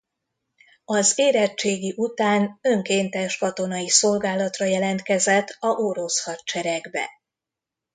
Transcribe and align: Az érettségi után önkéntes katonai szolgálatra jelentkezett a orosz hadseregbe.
Az 0.85 1.13
érettségi 1.15 1.93
után 1.97 2.59
önkéntes 2.61 3.37
katonai 3.37 3.89
szolgálatra 3.89 4.65
jelentkezett 4.65 5.55
a 5.59 5.67
orosz 5.67 6.23
hadseregbe. 6.23 7.09